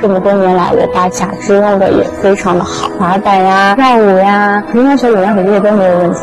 [0.00, 6.20] 这么多年来，我把假肢用的也非常的好，滑板呀、跳舞呀，平常学理论这些都没有问题。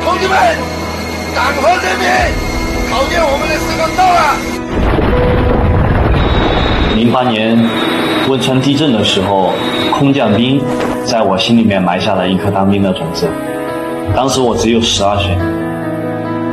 [0.00, 0.38] 同志们，
[1.34, 2.06] 党和人民
[2.88, 4.18] 考验我们的时刻到了。
[6.96, 7.58] 零八年
[8.28, 9.52] 汶川地震的时候，
[9.98, 10.62] 空降兵
[11.04, 13.28] 在我心里面埋下了一颗当兵的种子。
[14.14, 15.36] 当时我只有十二岁，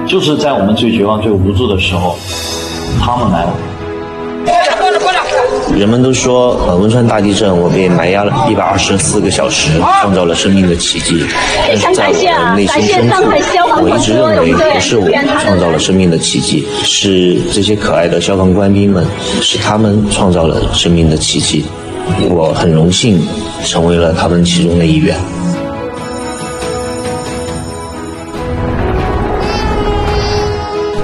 [0.07, 2.17] 就是在我们最绝望、最无助的时候，
[2.99, 3.53] 他们来了。
[5.79, 11.25] 人们都说，呃，汶川大地震，我被埋压了一百二十四个小时，创造了生命的奇迹。
[11.81, 13.23] 但是在我的内心深处，
[13.81, 15.09] 我一直认为不是我
[15.41, 19.07] 创造了生命的奇迹，是这些可爱的消防官兵们，
[19.41, 21.63] 是他们创造了生命的奇迹。
[22.29, 23.25] 我很荣幸
[23.63, 25.15] 成为了他们其中的一员。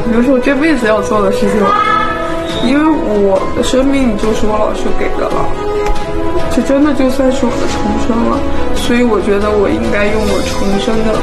[0.04, 1.62] 比如说我这辈子要做的事情，
[2.68, 5.46] 因为我的生命就是我老师给的了，
[6.52, 8.38] 这真的就算是我的重生了，
[8.76, 11.14] 所以我觉得我应该用我重生的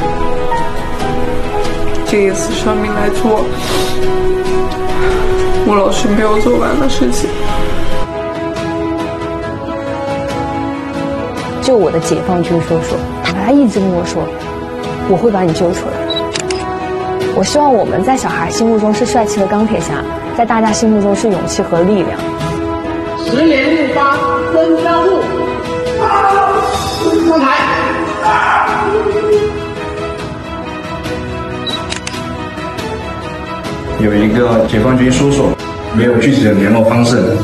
[2.07, 3.45] 这一次生命来做
[5.67, 7.29] 我老师没有做完的事情。
[11.63, 14.23] 就我的解放军叔叔，他一直跟我说，
[15.09, 16.12] 我会把你救出来。
[17.35, 19.95] 我希望我们在小孩心目中是帅气的钢铁侠，
[20.37, 22.19] 在大家心目中是勇气和力量。
[23.25, 24.19] 十年六八，
[24.53, 25.23] 分三路，
[27.29, 27.47] 上台。
[33.99, 35.47] 有一个解放军叔叔，
[35.97, 37.35] 没有具体的联络方式，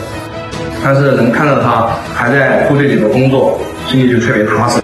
[0.84, 4.82] 但是能看到他还在部队里的工作，心里就特别踏实。